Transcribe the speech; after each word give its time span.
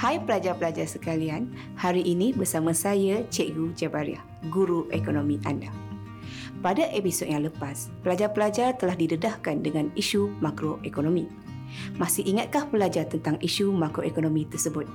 Hai 0.00 0.16
pelajar-pelajar 0.16 0.88
sekalian, 0.88 1.52
hari 1.76 2.00
ini 2.00 2.32
bersama 2.32 2.72
saya 2.72 3.20
Cikgu 3.28 3.76
Jabariah, 3.76 4.24
guru 4.48 4.88
ekonomi 4.96 5.36
anda. 5.44 5.68
Pada 6.64 6.88
episod 6.96 7.28
yang 7.28 7.44
lepas, 7.44 7.92
pelajar-pelajar 8.00 8.80
telah 8.80 8.96
didedahkan 8.96 9.60
dengan 9.60 9.92
isu 10.00 10.32
makroekonomi. 10.40 11.28
Masih 12.00 12.24
ingatkah 12.24 12.64
pelajar 12.72 13.12
tentang 13.12 13.36
isu 13.44 13.76
makroekonomi 13.76 14.48
tersebut? 14.48 14.88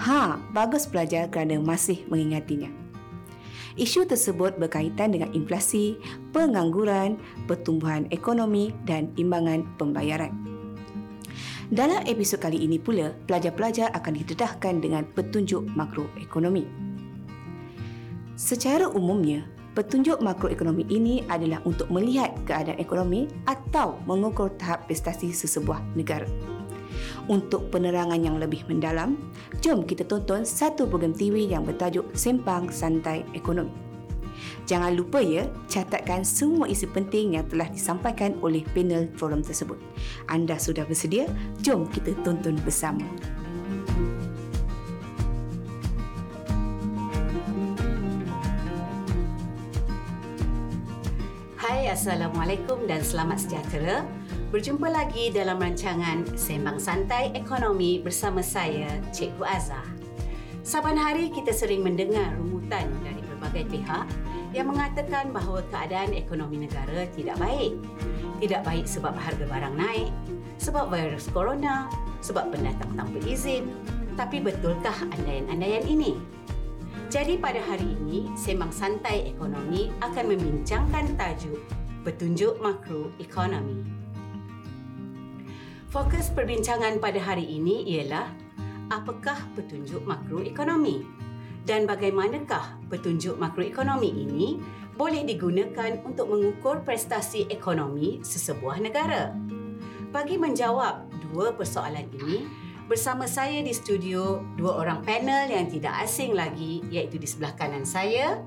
Ha, 0.00 0.40
bagus 0.48 0.88
pelajar 0.88 1.28
kerana 1.28 1.60
masih 1.60 2.00
mengingatinya. 2.08 2.72
Isu 3.76 4.08
tersebut 4.08 4.56
berkaitan 4.56 5.12
dengan 5.12 5.28
inflasi, 5.36 6.00
pengangguran, 6.32 7.20
pertumbuhan 7.44 8.08
ekonomi 8.08 8.72
dan 8.88 9.12
imbangan 9.20 9.68
pembayaran. 9.76 10.55
Dalam 11.66 12.06
episod 12.06 12.38
kali 12.38 12.62
ini 12.62 12.78
pula, 12.78 13.10
pelajar-pelajar 13.26 13.90
akan 13.90 14.14
didedahkan 14.22 14.78
dengan 14.78 15.02
petunjuk 15.02 15.66
makroekonomi. 15.74 16.62
Secara 18.38 18.86
umumnya, 18.86 19.42
petunjuk 19.74 20.22
makroekonomi 20.22 20.86
ini 20.86 21.26
adalah 21.26 21.58
untuk 21.66 21.90
melihat 21.90 22.38
keadaan 22.46 22.78
ekonomi 22.78 23.26
atau 23.50 23.98
mengukur 24.06 24.54
tahap 24.54 24.86
prestasi 24.86 25.34
sesebuah 25.34 25.82
negara. 25.98 26.30
Untuk 27.26 27.74
penerangan 27.74 28.22
yang 28.22 28.38
lebih 28.38 28.62
mendalam, 28.70 29.18
jom 29.58 29.82
kita 29.82 30.06
tonton 30.06 30.46
satu 30.46 30.86
program 30.86 31.18
TV 31.18 31.50
yang 31.50 31.66
bertajuk 31.66 32.14
Sempang 32.14 32.70
Santai 32.70 33.26
Ekonomi. 33.34 33.85
Jangan 34.66 34.98
lupa 34.98 35.22
ya, 35.22 35.46
catatkan 35.70 36.26
semua 36.26 36.66
isi 36.66 36.90
penting 36.90 37.38
yang 37.38 37.46
telah 37.46 37.70
disampaikan 37.70 38.34
oleh 38.42 38.66
panel 38.74 39.06
forum 39.14 39.38
tersebut. 39.38 39.78
Anda 40.26 40.58
sudah 40.58 40.82
bersedia? 40.82 41.30
Jom 41.62 41.86
kita 41.86 42.18
tonton 42.26 42.58
bersama. 42.66 43.06
Hai, 51.54 51.86
Assalamualaikum 51.86 52.90
dan 52.90 53.06
selamat 53.06 53.46
sejahtera. 53.46 54.02
Berjumpa 54.50 54.90
lagi 54.90 55.30
dalam 55.30 55.62
rancangan 55.62 56.26
Sembang 56.34 56.82
Santai 56.82 57.30
Ekonomi 57.38 58.02
bersama 58.02 58.42
saya, 58.42 58.90
Cikgu 59.14 59.46
Azhar. 59.46 59.86
Saban 60.66 60.98
hari 60.98 61.30
kita 61.30 61.54
sering 61.54 61.86
mendengar 61.86 62.34
rumutan 62.34 62.90
dari 63.06 63.22
berbagai 63.30 63.70
pihak 63.70 64.06
yang 64.52 64.70
mengatakan 64.70 65.34
bahawa 65.34 65.64
keadaan 65.72 66.14
ekonomi 66.14 66.66
negara 66.68 67.08
tidak 67.14 67.38
baik. 67.40 67.74
Tidak 68.42 68.62
baik 68.62 68.84
sebab 68.84 69.16
harga 69.16 69.48
barang 69.48 69.74
naik, 69.74 70.12
sebab 70.60 70.92
virus 70.92 71.26
corona, 71.32 71.88
sebab 72.20 72.52
pendatang 72.52 72.92
tanpa 72.94 73.18
izin. 73.24 73.72
Tapi 74.14 74.44
betulkah 74.44 74.96
andaian-andaian 75.12 75.84
ini? 75.88 76.16
Jadi 77.06 77.38
pada 77.38 77.62
hari 77.62 77.96
ini, 78.02 78.28
Sembang 78.34 78.74
Santai 78.74 79.30
Ekonomi 79.30 79.94
akan 80.02 80.24
membincangkan 80.36 81.16
tajuk 81.16 81.62
Petunjuk 82.02 82.58
Makro 82.60 83.14
Ekonomi. 83.22 83.82
Fokus 85.86 86.28
perbincangan 86.28 87.00
pada 87.00 87.16
hari 87.22 87.46
ini 87.46 87.86
ialah 87.96 88.28
apakah 88.92 89.38
petunjuk 89.56 90.04
makroekonomi 90.04 91.02
dan 91.66 91.88
bagaimanakah 91.88 92.75
petunjuk 92.88 93.36
makroekonomi 93.38 94.10
ini 94.10 94.58
boleh 94.96 95.28
digunakan 95.28 96.00
untuk 96.08 96.32
mengukur 96.32 96.80
prestasi 96.82 97.46
ekonomi 97.52 98.24
sesebuah 98.24 98.80
negara. 98.80 99.36
Bagi 100.10 100.40
menjawab 100.40 101.12
dua 101.28 101.52
persoalan 101.52 102.08
ini, 102.16 102.48
bersama 102.88 103.28
saya 103.28 103.60
di 103.60 103.76
studio 103.76 104.40
dua 104.56 104.80
orang 104.80 105.04
panel 105.04 105.52
yang 105.52 105.68
tidak 105.68 105.92
asing 106.06 106.32
lagi 106.32 106.80
iaitu 106.88 107.20
di 107.20 107.28
sebelah 107.28 107.52
kanan 107.58 107.84
saya, 107.84 108.40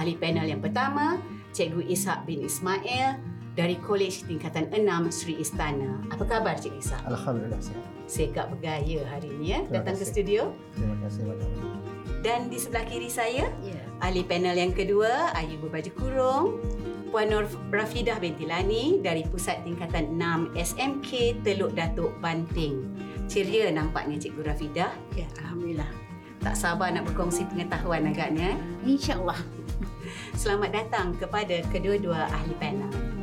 ahli 0.00 0.16
panel 0.16 0.48
yang 0.48 0.64
pertama, 0.64 1.20
Cikgu 1.52 1.84
Ishak 1.86 2.24
bin 2.24 2.42
Ismail 2.42 3.20
dari 3.54 3.78
Kolej 3.78 4.26
Tingkatan 4.26 4.74
6 4.74 5.14
Sri 5.14 5.38
Istana. 5.38 6.02
Apa 6.10 6.26
khabar 6.26 6.58
Cik 6.58 6.74
Lisa? 6.74 6.98
Alhamdulillah 7.06 7.62
sihat. 7.62 7.86
Segak 8.10 8.50
bergaya 8.50 9.06
hari 9.06 9.30
ini 9.38 9.46
ya 9.54 9.60
datang 9.70 9.94
ke 9.94 10.04
studio. 10.04 10.50
Terima 10.74 10.98
kasih 11.06 11.22
banyak. 11.24 11.73
Dan 12.24 12.48
di 12.48 12.56
sebelah 12.56 12.88
kiri 12.88 13.12
saya, 13.12 13.52
yeah. 13.60 13.84
ahli 14.00 14.24
panel 14.24 14.56
yang 14.56 14.72
kedua, 14.72 15.28
Ayu 15.36 15.60
Berbaju 15.60 15.90
Kurung, 15.92 16.46
Puan 17.12 17.28
Nur 17.28 17.44
Rafidah 17.68 18.16
Bentilani 18.16 19.04
dari 19.04 19.28
Pusat 19.28 19.68
Tingkatan 19.68 20.16
6 20.16 20.56
SMK 20.56 21.44
Teluk 21.44 21.76
Datuk 21.76 22.16
Banting. 22.24 22.80
Ceria 23.28 23.68
nampaknya 23.68 24.16
Cikgu 24.16 24.40
Rafidah. 24.40 24.88
Ya, 25.12 25.28
Alhamdulillah. 25.44 25.92
Tak 26.40 26.56
sabar 26.56 26.96
nak 26.96 27.04
berkongsi 27.12 27.44
pengetahuan 27.44 28.08
agaknya. 28.08 28.56
InsyaAllah. 28.88 29.44
Selamat 30.40 30.72
datang 30.72 31.12
kepada 31.20 31.60
kedua-dua 31.68 32.24
ahli 32.32 32.56
panel. 32.56 33.14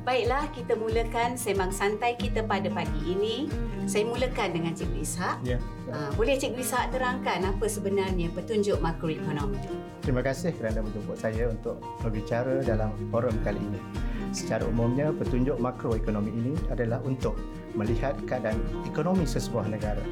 Baiklah, 0.00 0.48
kita 0.56 0.74
mulakan 0.80 1.36
sembang 1.36 1.70
santai 1.70 2.16
kita 2.16 2.40
pada 2.42 2.72
pagi 2.72 3.00
ini. 3.04 3.46
Saya 3.90 4.06
mulakan 4.06 4.54
dengan 4.54 4.70
Cikgu 4.70 5.02
Ishak. 5.02 5.36
Ya. 5.42 5.58
Uh, 5.90 6.14
boleh 6.14 6.38
Cikgu 6.38 6.62
Ishak 6.62 6.94
terangkan 6.94 7.42
apa 7.42 7.66
sebenarnya 7.66 8.30
petunjuk 8.30 8.78
makroekonomi? 8.78 9.58
Terima 10.06 10.22
kasih 10.22 10.54
kerana 10.54 10.86
menjemput 10.86 11.18
saya 11.18 11.50
untuk 11.50 11.82
berbicara 11.98 12.62
dalam 12.62 12.94
forum 13.10 13.34
kali 13.42 13.58
ini. 13.58 13.82
Secara 14.30 14.62
umumnya, 14.70 15.10
petunjuk 15.10 15.58
makroekonomi 15.58 16.30
ini 16.30 16.54
adalah 16.70 17.02
untuk 17.02 17.34
melihat 17.74 18.14
keadaan 18.30 18.62
ekonomi 18.86 19.26
sesebuah 19.26 19.66
negara. 19.66 20.06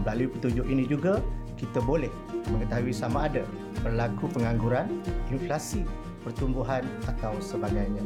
Melalui 0.00 0.32
petunjuk 0.32 0.64
ini 0.64 0.88
juga, 0.88 1.20
kita 1.60 1.84
boleh 1.84 2.08
mengetahui 2.48 2.96
sama 2.96 3.28
ada 3.28 3.44
berlaku 3.84 4.32
pengangguran, 4.32 4.88
inflasi, 5.28 5.84
pertumbuhan 6.24 6.80
atau 7.04 7.36
sebagainya. 7.44 8.00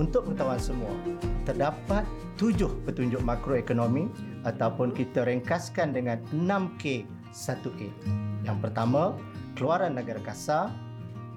Untuk 0.00 0.24
pengetahuan 0.24 0.56
semua, 0.56 0.88
terdapat 1.44 2.08
tujuh 2.40 2.72
petunjuk 2.88 3.20
makroekonomi 3.20 4.08
ataupun 4.48 4.96
kita 4.96 5.28
ringkaskan 5.28 5.92
dengan 5.92 6.16
6K 6.32 7.04
1A. 7.28 7.88
Yang 8.40 8.58
pertama, 8.64 9.12
keluaran 9.52 9.92
negara 9.92 10.16
kasar, 10.24 10.72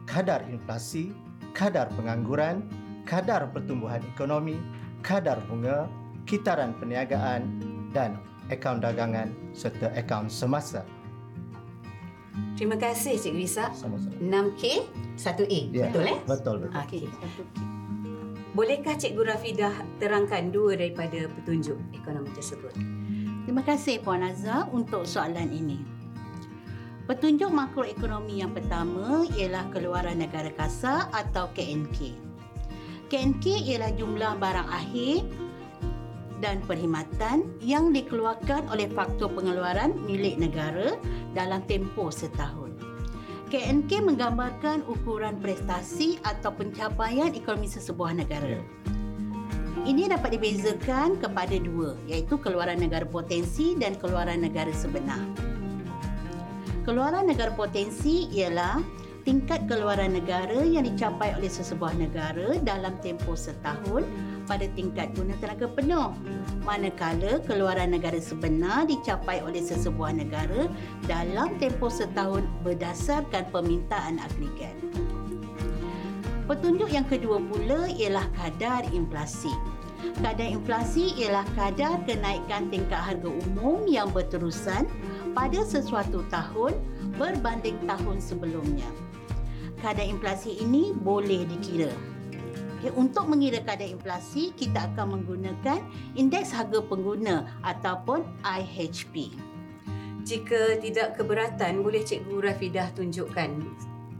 kadar 0.08 0.48
inflasi, 0.48 1.12
kadar 1.52 1.92
pengangguran, 2.00 2.64
kadar 3.04 3.52
pertumbuhan 3.52 4.00
ekonomi, 4.16 4.56
kadar 5.04 5.44
bunga, 5.52 5.92
kitaran 6.24 6.72
perniagaan 6.80 7.60
dan 7.92 8.16
akaun 8.48 8.80
dagangan 8.80 9.36
serta 9.52 9.92
akaun 10.00 10.32
semasa. 10.32 10.88
Terima 12.56 12.80
kasih 12.80 13.20
Cik 13.20 13.36
Risa. 13.36 13.68
6K 13.76 14.64
1A. 15.20 15.60
Ya, 15.76 15.92
betul 15.92 16.04
eh? 16.08 16.18
Betul 16.24 16.56
betul. 16.64 16.80
Okey. 16.88 17.04
Bolehkah 18.56 18.96
Cikgu 18.96 19.36
Rafidah 19.36 19.76
terangkan 20.00 20.48
dua 20.48 20.80
daripada 20.80 21.28
petunjuk 21.28 21.76
ekonomi 21.92 22.32
tersebut? 22.32 22.72
Terima 23.44 23.60
kasih 23.60 24.00
Puan 24.00 24.24
Azhar 24.24 24.72
untuk 24.72 25.04
soalan 25.04 25.52
ini. 25.52 25.84
Petunjuk 27.04 27.52
makroekonomi 27.52 28.40
yang 28.40 28.56
pertama 28.56 29.28
ialah 29.36 29.68
keluaran 29.76 30.24
negara 30.24 30.56
kasar 30.56 31.12
atau 31.12 31.52
KNK. 31.52 32.16
KNK 33.12 33.44
ialah 33.76 33.92
jumlah 33.92 34.40
barang 34.40 34.70
akhir 34.72 35.28
dan 36.40 36.64
perkhidmatan 36.64 37.60
yang 37.60 37.92
dikeluarkan 37.92 38.72
oleh 38.72 38.88
faktor 38.88 39.36
pengeluaran 39.36 40.00
milik 40.08 40.40
negara 40.40 40.96
dalam 41.36 41.60
tempoh 41.68 42.08
setahun. 42.08 42.65
KNK 43.56 44.04
menggambarkan 44.04 44.84
ukuran 44.84 45.40
prestasi 45.40 46.20
atau 46.28 46.52
pencapaian 46.52 47.32
ekonomi 47.32 47.72
sesebuah 47.72 48.12
negara. 48.12 48.60
Ya. 48.60 48.64
Ini 49.88 50.12
dapat 50.12 50.36
dibezakan 50.36 51.16
kepada 51.24 51.56
dua, 51.64 51.96
iaitu 52.04 52.36
keluaran 52.36 52.84
negara 52.84 53.08
potensi 53.08 53.72
dan 53.80 53.96
keluaran 53.96 54.44
negara 54.44 54.76
sebenar. 54.76 55.24
Keluaran 56.84 57.32
negara 57.32 57.56
potensi 57.56 58.28
ialah 58.28 58.84
tingkat 59.24 59.72
keluaran 59.72 60.20
negara 60.20 60.60
yang 60.60 60.84
dicapai 60.84 61.32
oleh 61.40 61.48
sesebuah 61.48 61.96
negara 61.96 62.60
dalam 62.60 62.92
tempoh 63.00 63.40
setahun 63.40 64.04
pada 64.46 64.70
tingkat 64.78 65.12
guna 65.18 65.34
tenaga 65.42 65.66
penuh 65.70 66.14
manakala 66.62 67.42
keluaran 67.46 67.94
negara 67.94 68.18
sebenar 68.22 68.86
dicapai 68.90 69.42
oleh 69.42 69.62
sesebuah 69.62 70.18
negara 70.18 70.70
dalam 71.10 71.58
tempoh 71.62 71.92
setahun 71.92 72.46
berdasarkan 72.62 73.50
permintaan 73.50 74.22
agregat. 74.22 74.74
Petunjuk 76.46 76.94
yang 76.94 77.06
kedua 77.10 77.42
pula 77.42 77.90
ialah 77.90 78.30
kadar 78.38 78.86
inflasi. 78.94 79.50
Kadar 80.22 80.46
inflasi 80.46 81.18
ialah 81.18 81.46
kadar 81.58 82.06
kenaikan 82.06 82.70
tingkat 82.70 83.02
harga 83.02 83.26
umum 83.26 83.90
yang 83.90 84.14
berterusan 84.14 84.86
pada 85.34 85.66
sesuatu 85.66 86.22
tahun 86.30 86.78
berbanding 87.18 87.82
tahun 87.90 88.22
sebelumnya. 88.22 88.86
Kadar 89.82 90.06
inflasi 90.06 90.62
ini 90.62 90.94
boleh 90.94 91.50
dikira 91.50 92.15
Okay, 92.86 93.02
untuk 93.02 93.26
mengira 93.26 93.66
kadar 93.66 93.90
inflasi, 93.90 94.54
kita 94.54 94.94
akan 94.94 95.18
menggunakan 95.18 95.82
indeks 96.14 96.54
harga 96.54 96.86
pengguna 96.86 97.50
ataupun 97.66 98.22
IHP. 98.46 99.34
Jika 100.22 100.78
tidak 100.78 101.18
keberatan, 101.18 101.82
boleh 101.82 102.06
Cikgu 102.06 102.46
Rafidah 102.46 102.94
tunjukkan 102.94 103.50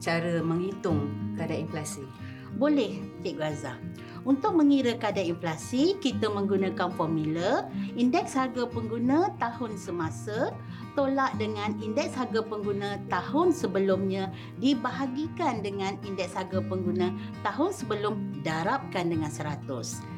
cara 0.02 0.42
menghitung 0.42 1.14
kadar 1.38 1.62
inflasi. 1.62 2.10
Boleh, 2.58 2.98
Cikgu 3.22 3.46
Azhar. 3.46 3.78
Untuk 4.26 4.58
mengira 4.58 4.98
kadar 4.98 5.22
inflasi, 5.22 6.02
kita 6.02 6.26
menggunakan 6.26 6.90
formula 6.90 7.70
indeks 7.94 8.34
harga 8.34 8.66
pengguna 8.66 9.30
tahun 9.38 9.78
semasa 9.78 10.50
tolak 10.96 11.36
dengan 11.36 11.76
indeks 11.84 12.16
harga 12.16 12.42
pengguna 12.42 12.98
tahun 13.12 13.52
sebelumnya 13.52 14.32
dibahagikan 14.64 15.62
dengan 15.62 16.00
indeks 16.08 16.34
harga 16.34 16.64
pengguna 16.64 17.12
tahun 17.44 17.72
sebelum 17.76 18.14
darabkan 18.42 19.12
dengan 19.12 19.30
100. 19.30 20.16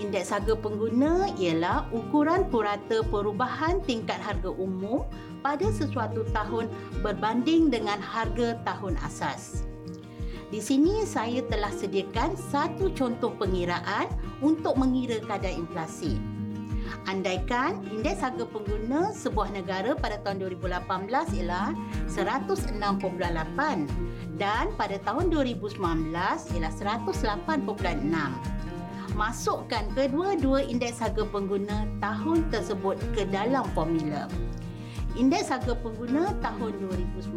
Indeks 0.00 0.32
harga 0.32 0.56
pengguna 0.56 1.28
ialah 1.36 1.92
ukuran 1.92 2.48
purata 2.48 3.04
perubahan 3.12 3.84
tingkat 3.84 4.16
harga 4.16 4.48
umum 4.48 5.04
pada 5.44 5.68
sesuatu 5.68 6.24
tahun 6.32 6.72
berbanding 7.04 7.68
dengan 7.68 8.00
harga 8.00 8.56
tahun 8.64 8.96
asas. 9.04 9.68
Di 10.50 10.58
sini 10.58 11.06
saya 11.06 11.46
telah 11.46 11.70
sediakan 11.70 12.34
satu 12.34 12.90
contoh 12.96 13.30
pengiraan 13.38 14.10
untuk 14.42 14.74
mengira 14.74 15.22
kadar 15.22 15.54
inflasi. 15.54 16.39
Andaikan 17.08 17.82
indeks 17.90 18.22
harga 18.22 18.46
pengguna 18.46 19.10
sebuah 19.10 19.50
negara 19.50 19.98
pada 19.98 20.22
tahun 20.22 20.54
2018 20.60 21.42
ialah 21.42 21.74
106.8 22.06 24.38
dan 24.38 24.70
pada 24.78 24.96
tahun 25.02 25.26
2019 25.32 26.14
ialah 26.14 26.72
108.6. 26.72 27.66
Masukkan 29.18 29.84
kedua-dua 29.92 30.64
indeks 30.64 31.02
harga 31.02 31.26
pengguna 31.26 31.84
tahun 31.98 32.46
tersebut 32.54 32.96
ke 33.12 33.26
dalam 33.28 33.66
formula. 33.74 34.30
Indeks 35.18 35.50
harga 35.50 35.74
pengguna 35.74 36.30
tahun 36.38 36.78
2019 37.18 37.34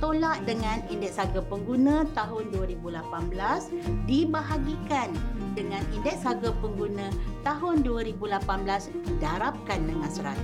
tolak 0.00 0.42
dengan 0.48 0.80
indeks 0.88 1.20
harga 1.20 1.44
pengguna 1.44 2.08
tahun 2.16 2.48
2018 2.56 3.04
dibahagikan 4.08 5.12
dengan 5.52 5.84
indeks 5.92 6.24
harga 6.24 6.50
pengguna 6.58 7.12
tahun 7.44 7.84
2018 7.84 9.20
darabkan 9.20 9.80
dengan 9.84 10.08
100. 10.08 10.34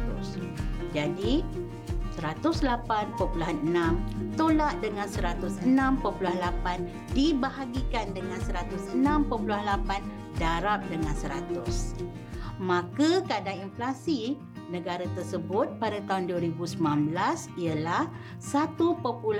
Jadi 0.92 1.40
108.6 2.16 3.16
tolak 4.36 4.74
dengan 4.80 5.08
106.8 5.08 5.64
dibahagikan 7.12 8.06
dengan 8.16 8.40
106.8 8.40 9.36
darab 10.40 10.80
dengan 10.88 11.12
100. 11.12 12.04
Maka 12.56 13.20
kadar 13.28 13.52
inflasi 13.52 14.40
negara 14.68 15.06
tersebut 15.14 15.78
pada 15.78 16.02
tahun 16.04 16.26
2019 16.30 17.14
ialah 17.58 18.10
1.69%. 18.42 19.34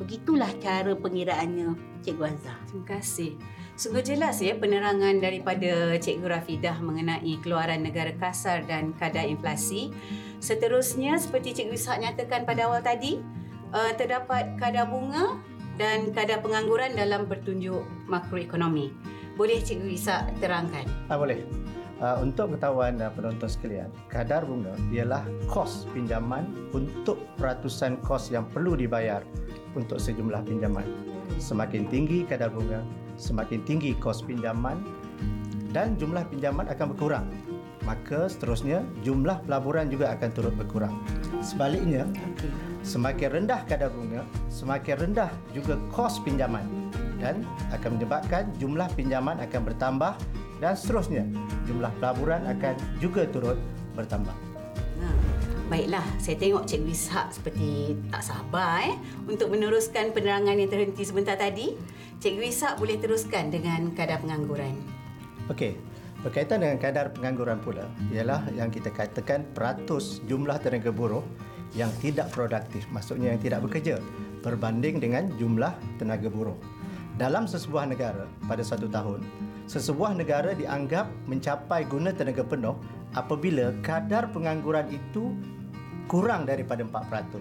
Begitulah 0.00 0.50
cara 0.60 0.92
pengiraannya 0.92 1.74
Cikgu 2.04 2.24
Azhar. 2.24 2.56
Terima 2.68 2.86
kasih. 2.86 3.32
Sungguh 3.78 4.02
jelas 4.02 4.42
ya 4.42 4.58
penerangan 4.58 5.22
daripada 5.22 5.94
Cikgu 6.02 6.26
Rafidah 6.26 6.82
mengenai 6.82 7.38
keluaran 7.38 7.86
negara 7.86 8.10
kasar 8.18 8.66
dan 8.66 8.90
kadar 8.98 9.22
inflasi. 9.22 9.94
Seterusnya 10.42 11.14
seperti 11.18 11.54
Cikgu 11.62 11.78
Ishak 11.78 11.98
nyatakan 12.02 12.42
pada 12.42 12.66
awal 12.66 12.82
tadi, 12.82 13.22
uh, 13.70 13.92
terdapat 13.94 14.58
kadar 14.58 14.90
bunga 14.90 15.38
dan 15.78 16.10
kadar 16.10 16.42
pengangguran 16.42 16.98
dalam 16.98 17.30
bertunjuk 17.30 17.86
makroekonomi. 18.10 18.90
Boleh 19.38 19.62
Cikgu 19.62 19.94
Ishak 19.94 20.42
terangkan? 20.42 20.82
Ah, 21.06 21.14
boleh. 21.14 21.38
Uh, 21.98 22.22
untuk 22.22 22.54
pengetahuan 22.54 22.94
uh, 23.02 23.10
penonton 23.10 23.50
sekalian, 23.50 23.90
kadar 24.06 24.46
bunga 24.46 24.70
ialah 24.94 25.26
kos 25.50 25.82
pinjaman 25.90 26.46
untuk 26.70 27.18
peratusan 27.34 27.98
kos 28.06 28.30
yang 28.30 28.46
perlu 28.54 28.78
dibayar 28.78 29.18
untuk 29.74 29.98
sejumlah 29.98 30.46
pinjaman. 30.46 30.86
Semakin 31.42 31.90
tinggi 31.90 32.22
kadar 32.22 32.54
bunga, 32.54 32.86
semakin 33.18 33.66
tinggi 33.66 33.98
kos 33.98 34.22
pinjaman 34.22 34.78
dan 35.74 35.98
jumlah 35.98 36.22
pinjaman 36.30 36.70
akan 36.70 36.94
berkurang. 36.94 37.26
Maka 37.82 38.30
seterusnya 38.30 38.86
jumlah 39.02 39.42
pelaburan 39.42 39.90
juga 39.90 40.14
akan 40.14 40.30
turut 40.30 40.54
berkurang. 40.54 40.94
Sebaliknya, 41.42 42.06
semakin 42.86 43.42
rendah 43.42 43.66
kadar 43.66 43.90
bunga, 43.90 44.22
semakin 44.54 45.02
rendah 45.02 45.34
juga 45.50 45.74
kos 45.90 46.22
pinjaman 46.22 46.62
dan 47.18 47.42
akan 47.74 47.98
menyebabkan 47.98 48.46
jumlah 48.62 48.86
pinjaman 48.94 49.42
akan 49.42 49.60
bertambah 49.66 50.14
dan 50.58 50.74
seterusnya 50.74 51.24
jumlah 51.66 51.90
pelaburan 51.98 52.42
akan 52.46 52.74
juga 52.98 53.26
turut 53.30 53.58
bertambah. 53.94 54.34
Ha, 54.98 55.06
baiklah, 55.70 56.06
saya 56.18 56.36
tengok 56.38 56.66
Cikgu 56.66 56.90
Ishak 56.90 57.26
seperti 57.34 57.94
tak 58.10 58.22
sabar 58.26 58.86
eh, 58.86 58.94
untuk 59.26 59.50
meneruskan 59.50 60.10
penerangan 60.10 60.58
yang 60.58 60.70
terhenti 60.70 61.02
sebentar 61.06 61.38
tadi. 61.38 61.78
Cikgu 62.18 62.42
Ishak 62.50 62.74
boleh 62.82 62.98
teruskan 62.98 63.54
dengan 63.54 63.94
kadar 63.94 64.18
pengangguran. 64.18 64.74
Okey, 65.46 65.78
berkaitan 66.26 66.66
dengan 66.66 66.82
kadar 66.82 67.14
pengangguran 67.14 67.62
pula 67.62 67.86
ialah 68.10 68.42
yang 68.58 68.74
kita 68.74 68.90
katakan 68.90 69.46
peratus 69.54 70.18
jumlah 70.26 70.58
tenaga 70.58 70.90
buruh 70.90 71.22
yang 71.76 71.92
tidak 72.02 72.32
produktif, 72.34 72.82
maksudnya 72.90 73.36
yang 73.36 73.40
tidak 73.40 73.60
bekerja 73.62 74.02
berbanding 74.42 74.98
dengan 74.98 75.28
jumlah 75.36 75.74
tenaga 76.00 76.26
buruh. 76.26 76.56
Dalam 77.18 77.50
sesebuah 77.50 77.90
negara 77.90 78.30
pada 78.46 78.62
satu 78.62 78.86
tahun, 78.86 79.26
sesebuah 79.68 80.16
negara 80.16 80.56
dianggap 80.56 81.12
mencapai 81.28 81.84
guna 81.84 82.10
tenaga 82.10 82.40
penuh 82.40 82.74
apabila 83.12 83.76
kadar 83.84 84.32
pengangguran 84.32 84.88
itu 84.88 85.36
kurang 86.08 86.48
daripada 86.48 86.80
4%. 86.80 87.36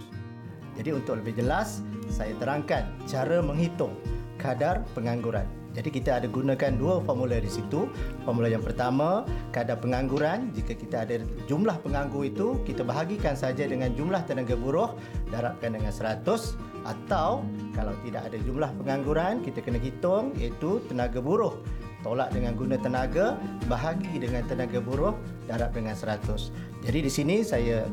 Jadi 0.76 0.94
untuk 0.94 1.24
lebih 1.24 1.40
jelas, 1.40 1.82
saya 2.12 2.36
terangkan 2.38 2.92
cara 3.08 3.40
menghitung 3.40 3.96
kadar 4.38 4.84
pengangguran. 4.94 5.48
Jadi 5.74 5.94
kita 5.94 6.18
ada 6.22 6.28
gunakan 6.30 6.74
dua 6.74 7.00
formula 7.06 7.38
di 7.38 7.50
situ. 7.50 7.86
Formula 8.26 8.50
yang 8.50 8.66
pertama, 8.66 9.26
kadar 9.54 9.78
pengangguran. 9.78 10.50
Jika 10.54 10.74
kita 10.74 11.06
ada 11.06 11.22
jumlah 11.46 11.78
penganggur 11.86 12.26
itu, 12.26 12.58
kita 12.66 12.82
bahagikan 12.82 13.38
saja 13.38 13.66
dengan 13.70 13.94
jumlah 13.94 14.26
tenaga 14.26 14.58
buruh, 14.58 14.98
darabkan 15.30 15.78
dengan 15.78 15.94
100. 15.94 16.58
Atau 16.82 17.46
kalau 17.78 17.94
tidak 18.02 18.26
ada 18.26 18.38
jumlah 18.42 18.74
pengangguran, 18.82 19.46
kita 19.46 19.62
kena 19.62 19.78
hitung 19.78 20.34
iaitu 20.42 20.82
tenaga 20.90 21.22
buruh 21.22 21.62
tolak 22.06 22.30
dengan 22.34 22.54
guna 22.54 22.78
tenaga, 22.78 23.38
bahagi 23.66 24.22
dengan 24.22 24.46
tenaga 24.46 24.78
buruh, 24.82 25.18
darab 25.50 25.74
dengan 25.74 25.98
100. 25.98 26.54
Jadi 26.86 27.00
di 27.02 27.12
sini 27.12 27.42
saya 27.42 27.86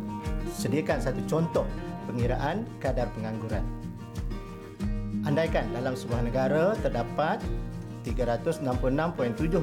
sediakan 0.53 1.01
satu 1.01 1.21
contoh 1.25 1.67
pengiraan 2.07 2.69
kadar 2.79 3.09
pengangguran. 3.17 3.65
Andaikan 5.25 5.73
dalam 5.73 5.97
sebuah 5.97 6.29
negara 6.29 6.77
terdapat 6.85 7.41
366.7 8.05 8.61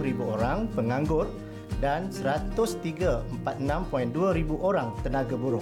ribu 0.01 0.33
orang 0.33 0.65
penganggur 0.73 1.29
dan 1.77 2.09
103.46.2 2.09 4.37
ribu 4.37 4.55
orang 4.57 4.97
tenaga 5.05 5.37
buruh. 5.37 5.61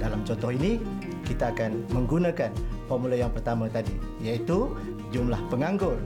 Dalam 0.00 0.24
contoh 0.24 0.48
ini, 0.48 0.80
kita 1.28 1.52
akan 1.52 1.84
menggunakan 1.92 2.48
formula 2.88 3.20
yang 3.20 3.28
pertama 3.28 3.68
tadi, 3.68 3.92
iaitu 4.24 4.72
jumlah 5.12 5.36
penganggur 5.52 6.00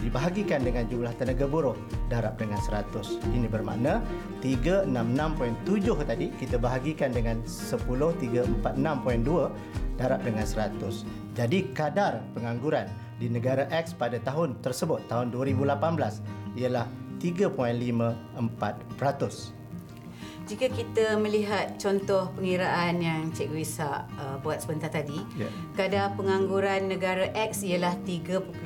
dibahagikan 0.00 0.62
dengan 0.62 0.86
jumlah 0.86 1.10
tenaga 1.18 1.50
buruh 1.50 1.74
darab 2.06 2.38
dengan 2.38 2.62
100. 2.62 3.18
Ini 3.34 3.50
bermakna 3.50 3.98
366.7 4.40 6.06
tadi 6.06 6.30
kita 6.38 6.56
bahagikan 6.56 7.10
dengan 7.10 7.42
10.346.2 7.44 9.98
darab 9.98 10.22
dengan 10.22 10.46
100. 10.46 11.02
Jadi 11.34 11.74
kadar 11.74 12.22
pengangguran 12.34 12.86
di 13.18 13.26
negara 13.26 13.66
X 13.74 13.90
pada 13.94 14.18
tahun 14.22 14.54
tersebut 14.62 15.02
tahun 15.10 15.34
2018 15.34 16.58
ialah 16.58 16.86
3.54%. 17.18 19.57
Jika 20.48 20.72
kita 20.72 21.20
melihat 21.20 21.76
contoh 21.76 22.32
pengiraan 22.32 23.04
yang 23.04 23.28
Cikgu 23.36 23.60
Isa 23.60 24.08
uh, 24.16 24.40
buat 24.40 24.64
sebentar 24.64 24.88
tadi, 24.88 25.20
yeah. 25.36 25.52
kadar 25.76 26.16
pengangguran 26.16 26.88
negara 26.88 27.28
X 27.36 27.68
ialah 27.68 27.92
3.54%. 28.08 28.64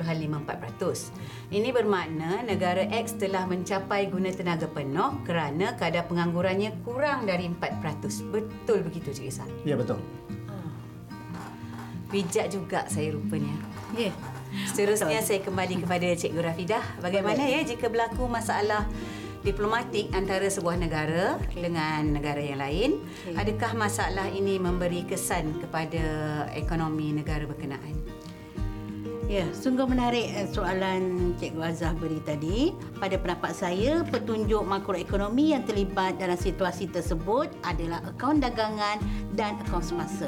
Ini 1.51 1.69
bermakna 1.75 2.39
negara 2.47 2.87
X 2.87 3.19
telah 3.19 3.43
mencapai 3.43 4.07
guna 4.07 4.31
tenaga 4.31 4.71
penuh 4.71 5.27
kerana 5.27 5.75
kadar 5.75 6.07
penganggurannya 6.07 6.71
kurang 6.87 7.27
dari 7.27 7.51
4%. 7.51 8.31
Betul 8.31 8.87
begitu 8.87 9.11
Cikgu 9.11 9.27
Isa? 9.27 9.43
Ya, 9.67 9.75
betul. 9.75 9.99
Bijak 12.15 12.47
juga 12.47 12.87
saya 12.87 13.11
rupanya. 13.11 13.59
Ya. 13.91 14.07
Yeah. 14.07 14.15
Seterusnya 14.71 15.19
betul. 15.19 15.27
saya 15.27 15.39
kembali 15.43 15.75
kepada 15.83 16.07
Cikgu 16.15 16.41
Rafidah. 16.47 16.83
Bagaimana 17.03 17.43
Boleh. 17.43 17.59
ya 17.59 17.75
jika 17.75 17.91
berlaku 17.91 18.23
masalah 18.31 18.87
diplomatik 19.43 20.09
antara 20.15 20.47
sebuah 20.47 20.79
negara 20.79 21.37
okay. 21.37 21.67
dengan 21.67 22.15
negara 22.15 22.39
yang 22.39 22.59
lain. 22.63 22.91
Okay. 23.27 23.35
Adakah 23.37 23.71
masalah 23.75 24.27
ini 24.31 24.57
memberi 24.57 25.03
kesan 25.03 25.59
kepada 25.59 26.03
ekonomi 26.55 27.11
negara 27.11 27.43
berkenaan? 27.43 28.23
Ya, 29.31 29.47
sungguh 29.55 29.87
menarik 29.87 30.29
eh, 30.35 30.47
soalan 30.51 31.33
Cikgu 31.39 31.61
Azah 31.63 31.95
beri 31.95 32.19
tadi. 32.27 32.75
Pada 32.99 33.15
pendapat 33.15 33.55
saya, 33.55 34.03
petunjuk 34.03 34.67
makroekonomi 34.67 35.55
yang 35.55 35.63
terlibat 35.63 36.19
dalam 36.19 36.35
situasi 36.35 36.91
tersebut 36.91 37.47
adalah 37.63 38.03
akaun 38.03 38.43
dagangan 38.43 38.99
dan 39.33 39.55
akaun 39.63 39.81
semasa. 39.81 40.27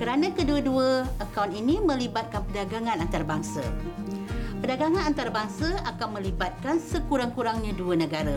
Kerana 0.00 0.32
kedua-dua 0.32 1.04
akaun 1.20 1.52
ini 1.52 1.76
melibatkan 1.76 2.40
perdagangan 2.48 3.04
antarabangsa. 3.04 3.60
Perdagangan 4.60 5.08
antarabangsa 5.08 5.72
akan 5.88 6.20
melibatkan 6.20 6.76
sekurang-kurangnya 6.76 7.72
dua 7.80 7.96
negara. 7.96 8.36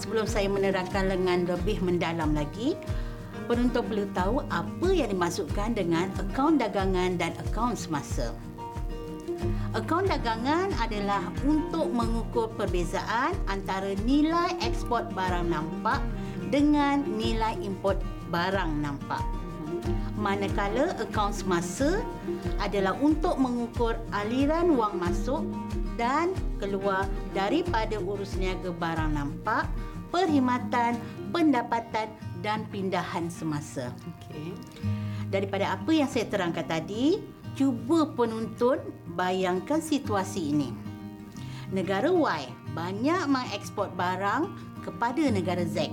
Sebelum 0.00 0.24
saya 0.24 0.48
menerangkan 0.48 1.12
dengan 1.12 1.44
lebih 1.44 1.84
mendalam 1.84 2.32
lagi, 2.32 2.72
penonton 3.44 3.84
perlu 3.84 4.08
tahu 4.16 4.40
apa 4.48 4.88
yang 4.96 5.12
dimaksudkan 5.12 5.76
dengan 5.76 6.08
akaun 6.16 6.56
dagangan 6.56 7.20
dan 7.20 7.36
akaun 7.36 7.76
semasa. 7.76 8.32
Akaun 9.76 10.08
dagangan 10.08 10.72
adalah 10.80 11.20
untuk 11.44 11.92
mengukur 11.92 12.48
perbezaan 12.56 13.36
antara 13.44 13.92
nilai 14.08 14.56
ekspor 14.64 15.04
barang 15.12 15.52
nampak 15.52 16.00
dengan 16.48 17.04
nilai 17.04 17.60
import 17.60 18.00
barang 18.32 18.72
nampak. 18.80 19.20
Manakala 20.16 20.96
akaun 20.98 21.32
semasa 21.32 22.02
adalah 22.58 22.96
untuk 22.98 23.36
mengukur 23.36 23.96
aliran 24.10 24.74
wang 24.74 24.96
masuk 24.98 25.44
dan 25.96 26.32
keluar 26.60 27.08
daripada 27.32 27.96
urus 28.00 28.36
niaga 28.36 28.72
barang 28.72 29.16
nampak, 29.16 29.68
perkhidmatan, 30.12 31.00
pendapatan 31.32 32.12
dan 32.44 32.68
pindahan 32.68 33.32
semasa. 33.32 33.92
Okey. 34.16 34.52
Daripada 35.32 35.74
apa 35.74 35.90
yang 35.90 36.06
saya 36.06 36.28
terangkan 36.30 36.64
tadi, 36.68 37.18
cuba 37.58 38.12
penonton 38.14 38.78
bayangkan 39.16 39.80
situasi 39.82 40.54
ini. 40.54 40.70
Negara 41.72 42.12
Y 42.12 42.46
banyak 42.76 43.26
mengeksport 43.26 43.90
barang 43.98 44.46
kepada 44.86 45.18
negara 45.34 45.66
Z. 45.66 45.90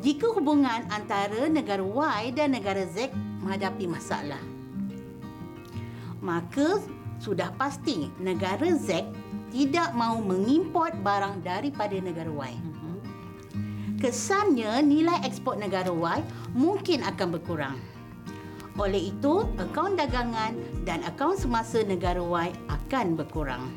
Jika 0.00 0.32
hubungan 0.32 0.88
antara 0.88 1.44
negara 1.52 1.84
Y 1.84 2.32
dan 2.32 2.56
negara 2.56 2.88
Z 2.88 3.12
menghadapi 3.44 3.84
masalah, 3.84 4.40
maka 6.24 6.80
sudah 7.20 7.52
pasti 7.60 8.08
negara 8.16 8.64
Z 8.80 9.04
tidak 9.52 9.92
mahu 9.92 10.24
mengimport 10.24 10.96
barang 11.04 11.44
daripada 11.44 11.92
negara 12.00 12.32
Y. 12.32 12.52
Kesannya 14.00 14.80
nilai 14.80 15.20
ekspor 15.20 15.60
negara 15.60 15.92
Y 15.92 16.24
mungkin 16.56 17.04
akan 17.04 17.36
berkurang. 17.36 17.76
Oleh 18.80 19.12
itu, 19.12 19.44
akaun 19.60 20.00
dagangan 20.00 20.56
dan 20.88 21.04
akaun 21.04 21.36
semasa 21.36 21.84
negara 21.84 22.24
Y 22.24 22.48
akan 22.72 23.20
berkurang. 23.20 23.68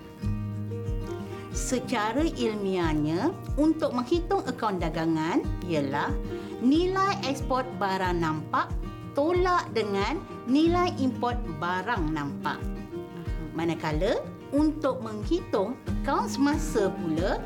Secara 1.53 2.25
ilmiahnya, 2.25 3.29
untuk 3.61 3.93
menghitung 3.93 4.41
akaun 4.49 4.81
dagangan 4.81 5.45
ialah 5.69 6.09
nilai 6.65 7.13
ekspor 7.29 7.61
barang 7.77 8.17
nampak 8.17 8.73
tolak 9.13 9.69
dengan 9.77 10.17
nilai 10.49 10.89
import 10.97 11.37
barang 11.61 12.09
nampak. 12.09 12.57
Manakala 13.53 14.17
untuk 14.49 15.05
menghitung 15.05 15.77
akaun 16.01 16.25
semasa 16.25 16.89
pula, 16.89 17.37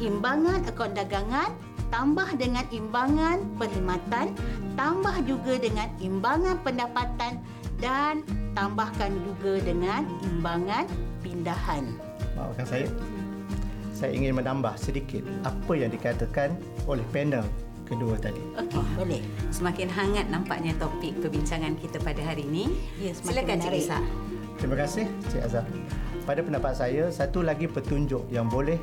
imbangan 0.00 0.64
akaun 0.64 0.96
dagangan 0.96 1.52
tambah 1.92 2.32
dengan 2.40 2.64
imbangan 2.72 3.44
perkhidmatan, 3.60 4.32
tambah 4.80 5.12
juga 5.28 5.60
dengan 5.60 5.92
imbangan 6.00 6.56
pendapatan 6.64 7.36
dan 7.84 8.24
tambahkan 8.56 9.12
juga 9.28 9.60
dengan 9.60 10.08
imbangan 10.24 10.88
pindahan. 11.20 12.00
Maafkan 12.32 12.64
saya. 12.64 12.88
Saya 14.02 14.18
ingin 14.18 14.34
menambah 14.34 14.74
sedikit 14.82 15.22
apa 15.46 15.78
yang 15.78 15.94
dikatakan 15.94 16.58
oleh 16.90 17.06
panel 17.14 17.46
kedua 17.86 18.18
tadi. 18.18 18.42
Okey, 18.58 18.82
boleh. 18.98 19.22
Semakin 19.54 19.86
hangat 19.86 20.26
nampaknya 20.26 20.74
topik 20.82 21.22
perbincangan 21.22 21.78
kita 21.78 22.02
pada 22.02 22.18
hari 22.18 22.42
ini. 22.50 22.66
Ya, 22.98 23.14
Silakan 23.14 23.62
Cik 23.62 23.70
menarik. 23.70 23.86
Isa. 23.86 23.98
Terima 24.58 24.74
kasih 24.74 25.06
Cik 25.30 25.42
Azhar. 25.46 25.66
Pada 26.26 26.42
pendapat 26.42 26.74
saya, 26.74 27.14
satu 27.14 27.46
lagi 27.46 27.70
petunjuk 27.70 28.26
yang 28.34 28.50
boleh 28.50 28.74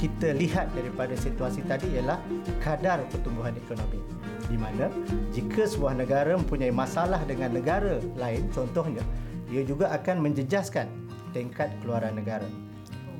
kita 0.00 0.32
lihat 0.32 0.72
daripada 0.72 1.12
situasi 1.20 1.60
tadi 1.68 1.92
ialah 1.92 2.16
kadar 2.64 3.04
pertumbuhan 3.12 3.52
ekonomi. 3.52 4.00
Di 4.48 4.56
mana 4.56 4.88
jika 5.36 5.68
sebuah 5.68 6.00
negara 6.00 6.32
mempunyai 6.32 6.72
masalah 6.72 7.20
dengan 7.28 7.52
negara 7.52 8.00
lain, 8.16 8.48
contohnya, 8.56 9.04
ia 9.52 9.68
juga 9.68 9.92
akan 9.92 10.24
menjejaskan 10.24 10.88
tingkat 11.36 11.68
keluaran 11.84 12.16
negara. 12.16 12.48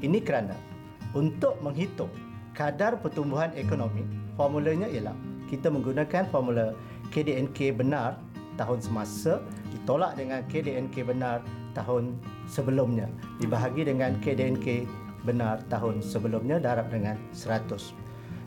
Ini 0.00 0.16
kerana 0.24 0.71
untuk 1.12 1.60
menghitung 1.60 2.10
kadar 2.52 3.00
pertumbuhan 3.00 3.52
ekonomi, 3.56 4.04
formulanya 4.36 4.88
ialah 4.88 5.16
kita 5.48 5.68
menggunakan 5.68 6.28
formula 6.32 6.72
KDNK 7.12 7.76
benar 7.76 8.16
tahun 8.56 8.80
semasa 8.80 9.40
ditolak 9.72 10.16
dengan 10.16 10.44
KDNK 10.48 10.96
benar 11.08 11.40
tahun 11.72 12.16
sebelumnya 12.48 13.08
dibahagi 13.40 13.88
dengan 13.88 14.16
KDNK 14.20 14.84
benar 15.24 15.64
tahun 15.72 16.04
sebelumnya 16.04 16.60
darab 16.60 16.92
dengan 16.92 17.16
100. 17.32 17.96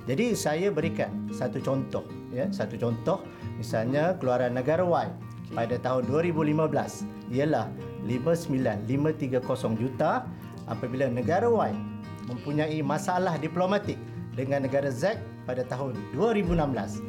Jadi 0.05 0.37
saya 0.37 0.69
berikan 0.69 1.09
satu 1.33 1.57
contoh 1.57 2.05
ya, 2.29 2.45
satu 2.53 2.77
contoh 2.77 3.25
misalnya 3.57 4.13
keluaran 4.21 4.53
negara 4.53 4.85
Y 4.85 5.09
pada 5.53 5.81
tahun 5.81 6.05
2015 6.09 7.33
ialah 7.33 7.65
59530 8.05 9.81
juta 9.81 10.29
apabila 10.69 11.09
negara 11.09 11.49
Y 11.49 11.94
mempunyai 12.25 12.81
masalah 12.81 13.37
diplomatik 13.37 14.01
dengan 14.35 14.67
negara 14.67 14.91
Z 14.91 15.15
pada 15.47 15.63
tahun 15.65 15.95
2016 16.17 17.01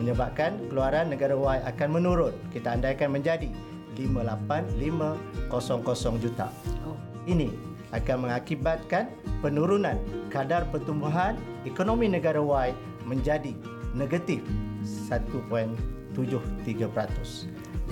menyebabkan 0.00 0.56
keluaran 0.72 1.12
negara 1.12 1.36
Y 1.36 1.60
akan 1.68 1.88
menurun. 1.94 2.32
Kita 2.50 2.72
andaikan 2.74 3.12
menjadi 3.12 3.52
58500 3.94 6.18
juta. 6.18 6.48
Oh. 6.88 6.96
Ini 7.28 7.52
akan 7.92 8.24
mengakibatkan 8.26 9.12
penurunan 9.44 10.00
kadar 10.32 10.64
pertumbuhan 10.72 11.36
ekonomi 11.68 12.08
negara 12.08 12.40
Y 12.40 12.72
menjadi 13.04 13.52
negatif 13.92 14.40
1.73%. 14.82 16.16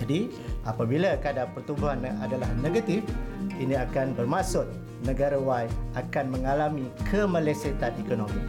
Jadi, 0.00 0.32
apabila 0.64 1.20
kadar 1.20 1.52
pertumbuhan 1.52 2.00
adalah 2.24 2.48
negatif, 2.64 3.04
ini 3.60 3.76
akan 3.76 4.16
bermaksud 4.16 4.64
negara 5.04 5.36
Y 5.36 5.64
akan 5.96 6.24
mengalami 6.32 6.86
kemelesetan 7.08 7.96
ekonomi. 8.00 8.40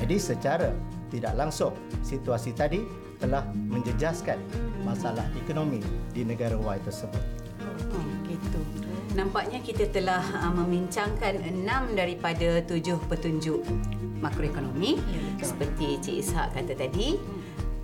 Jadi, 0.00 0.16
secara 0.18 0.70
tidak 1.12 1.36
langsung, 1.36 1.76
situasi 2.02 2.56
tadi 2.56 2.82
telah 3.22 3.46
menjejaskan 3.54 4.40
masalah 4.82 5.22
ekonomi 5.38 5.78
di 6.10 6.26
negara 6.26 6.58
Y 6.58 6.76
tersebut. 6.82 7.22
Oh, 7.94 8.04
gitu. 8.26 8.58
Nampaknya 9.12 9.60
kita 9.60 9.92
telah 9.92 10.24
uh, 10.40 10.50
membincangkan 10.56 11.44
enam 11.44 11.92
daripada 11.92 12.64
tujuh 12.64 12.96
petunjuk 13.12 13.60
makroekonomi 14.24 14.96
Ya, 14.96 15.20
betul. 15.20 15.44
seperti 15.44 15.86
Cik 16.00 16.16
Ishak 16.22 16.46
kata 16.56 16.72
tadi 16.78 17.20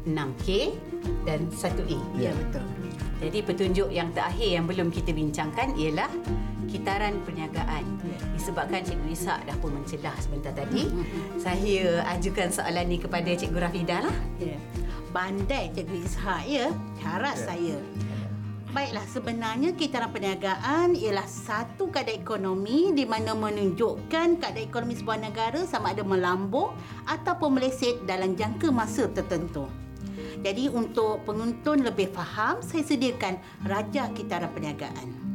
6K 0.09 0.49
dan 1.29 1.41
1E. 1.53 1.99
Ya, 2.17 2.33
betul. 2.33 2.65
Jadi 3.19 3.39
petunjuk 3.45 3.89
yang 3.91 4.15
terakhir 4.15 4.49
yang 4.57 4.65
belum 4.65 4.89
kita 4.89 5.11
bincangkan 5.11 5.75
ialah 5.77 6.09
kitaran 6.69 7.19
perniagaan. 7.25 7.85
Disebabkan 8.37 8.85
Cikgu 8.85 9.09
Ishak 9.11 9.41
dah 9.49 9.57
pun 9.59 9.75
mencelah 9.75 10.15
sebentar 10.21 10.53
tadi, 10.53 10.87
saya 11.41 12.05
ajukan 12.15 12.53
soalan 12.53 12.87
ni 12.87 13.01
kepada 13.01 13.33
Cikgu 13.33 13.59
Rafidah 13.59 14.05
lah. 14.05 14.17
Ya. 14.39 14.61
Pandai 15.11 15.73
Cikgu 15.73 15.97
Ishak 16.05 16.43
ya. 16.47 16.69
Harap 17.03 17.35
Ya. 17.35 17.45
saya. 17.49 17.77
Baiklah, 18.69 19.09
sebenarnya 19.09 19.73
kitaran 19.73 20.13
perniagaan 20.13 20.93
ialah 20.93 21.25
satu 21.25 21.89
kadar 21.89 22.13
ekonomi 22.13 22.93
di 22.93 23.09
mana 23.09 23.33
menunjukkan 23.33 24.37
kadar 24.37 24.61
ekonomi 24.61 24.93
sebuah 24.93 25.25
negara 25.25 25.65
sama 25.65 25.97
ada 25.97 26.05
melambung 26.05 26.77
ataupun 27.09 27.57
meleset 27.57 28.05
dalam 28.05 28.37
jangka 28.37 28.69
masa 28.69 29.09
tertentu. 29.09 29.65
Jadi 30.45 30.69
untuk 30.69 31.25
penonton 31.25 31.81
lebih 31.81 32.13
faham, 32.13 32.61
saya 32.61 32.85
sediakan 32.85 33.41
Raja 33.65 34.13
Kitaran 34.13 34.53
Perniagaan. 34.53 35.28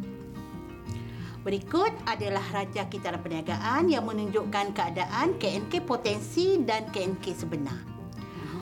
Berikut 1.43 1.91
adalah 2.07 2.43
Raja 2.55 2.88
Kitaran 2.88 3.19
Perniagaan 3.19 3.91
yang 3.91 4.07
menunjukkan 4.07 4.71
keadaan 4.71 5.35
KNK 5.35 5.83
potensi 5.83 6.55
dan 6.63 6.88
KNK 6.88 7.35
sebenar. 7.35 7.83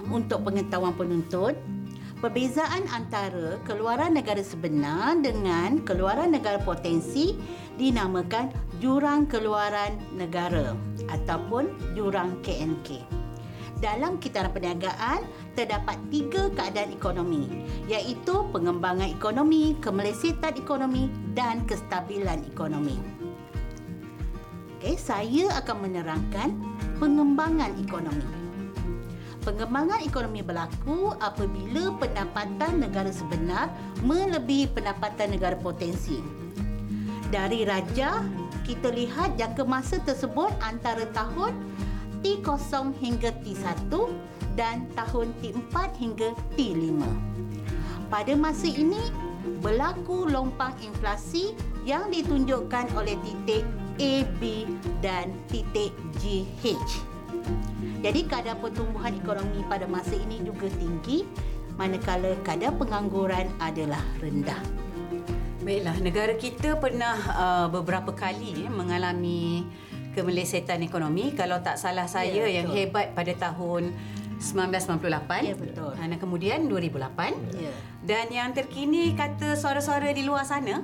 Untuk 0.09 0.41
pengetahuan 0.41 0.97
penonton, 0.97 1.53
perbezaan 2.25 2.89
antara 2.89 3.61
keluaran 3.69 4.17
negara 4.17 4.41
sebenar 4.41 5.13
dengan 5.21 5.77
keluaran 5.85 6.33
negara 6.33 6.57
potensi 6.57 7.37
dinamakan 7.77 8.49
jurang 8.81 9.29
keluaran 9.29 10.01
negara 10.17 10.73
ataupun 11.05 11.93
jurang 11.93 12.41
KNK. 12.41 13.21
dalam 13.81 14.21
kitaran 14.21 14.53
perniagaan 14.53 15.25
terdapat 15.53 15.99
tiga 16.07 16.47
keadaan 16.55 16.95
ekonomi 16.95 17.67
iaitu 17.91 18.47
pengembangan 18.55 19.11
ekonomi, 19.11 19.75
kemelesetan 19.83 20.55
ekonomi 20.55 21.11
dan 21.35 21.67
kestabilan 21.67 22.43
ekonomi. 22.47 22.95
Okay, 24.81 24.97
saya 24.97 25.51
akan 25.61 25.77
menerangkan 25.85 26.49
pengembangan 26.97 27.69
ekonomi. 27.77 28.25
Pengembangan 29.41 30.05
ekonomi 30.05 30.45
berlaku 30.45 31.17
apabila 31.17 31.97
pendapatan 31.97 32.81
negara 32.81 33.09
sebenar 33.09 33.73
melebihi 34.05 34.69
pendapatan 34.73 35.33
negara 35.33 35.57
potensi. 35.57 36.21
Dari 37.33 37.65
raja, 37.65 38.21
kita 38.61 38.93
lihat 38.93 39.41
jangka 39.41 39.65
masa 39.65 39.97
tersebut 40.05 40.53
antara 40.61 41.09
tahun 41.09 41.57
T0 42.21 42.93
hingga 43.01 43.29
T1 43.41 43.91
dan 44.55 44.87
tahun 44.95 45.33
T4 45.41 45.75
hingga 45.97 46.29
T5. 46.55 47.01
Pada 48.11 48.33
masa 48.35 48.67
ini, 48.67 48.99
berlaku 49.61 50.29
lompang 50.29 50.75
inflasi 50.81 51.57
yang 51.87 52.13
ditunjukkan 52.13 52.93
oleh 52.93 53.17
titik 53.25 53.65
A, 54.01 54.13
B 54.41 54.65
dan 55.01 55.33
titik 55.49 55.93
GH. 56.21 56.77
Jadi 58.01 58.25
kadar 58.25 58.57
pertumbuhan 58.57 59.13
ekonomi 59.13 59.61
pada 59.69 59.85
masa 59.85 60.17
ini 60.17 60.41
juga 60.41 60.65
tinggi 60.77 61.25
manakala 61.77 62.33
kadar 62.41 62.73
pengangguran 62.77 63.49
adalah 63.61 64.01
rendah. 64.21 64.61
Baiklah, 65.61 65.97
negara 66.01 66.33
kita 66.33 66.81
pernah 66.81 67.17
uh, 67.37 67.67
beberapa 67.69 68.09
kali 68.09 68.65
eh, 68.65 68.71
mengalami 68.73 69.61
kemelesetan 70.11 70.81
ekonomi. 70.81 71.31
Kalau 71.31 71.59
tak 71.59 71.75
salah 71.75 72.05
saya 72.05 72.31
Ya, 72.31 72.61
yang 72.61 72.67
betul. 72.67 72.77
hebat 72.77 73.07
pada 73.11 73.33
tahun 73.33 73.91
1998 74.41 75.45
Ya, 75.45 75.55
betul. 75.55 75.91
dan 75.93 76.17
kemudian 76.17 76.59
2008 76.65 77.37
Ya. 77.53 77.69
dan 78.01 78.25
yang 78.29 78.49
terkini 78.51 79.13
kata 79.13 79.53
suara-suara 79.53 80.09
di 80.11 80.25
luar 80.25 80.41
sana 80.43 80.81